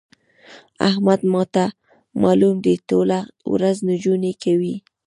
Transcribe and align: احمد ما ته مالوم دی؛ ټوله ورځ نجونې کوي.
احمد 0.89 1.19
ما 1.31 1.43
ته 1.53 1.65
مالوم 2.21 2.55
دی؛ 2.65 2.75
ټوله 2.89 3.19
ورځ 3.53 3.77
نجونې 3.89 4.33
کوي. 4.43 4.75